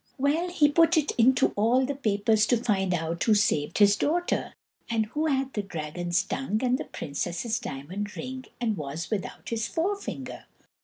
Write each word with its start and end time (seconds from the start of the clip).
Well, 0.17 0.49
he 0.49 0.67
put 0.67 0.97
it 0.97 1.11
into 1.19 1.49
all 1.49 1.85
the 1.85 1.93
papers 1.93 2.47
to 2.47 2.57
find 2.57 2.91
out 2.91 3.23
who 3.23 3.35
saved 3.35 3.77
his 3.77 3.95
daughter, 3.95 4.55
and 4.89 5.05
who 5.05 5.27
had 5.27 5.53
the 5.53 5.61
dragon's 5.61 6.23
tongue 6.23 6.59
and 6.63 6.79
the 6.79 6.85
princess's 6.85 7.59
diamond 7.59 8.17
ring, 8.17 8.45
and 8.59 8.77
was 8.77 9.11
without 9.11 9.49
his 9.49 9.67
forefinger. 9.67 10.45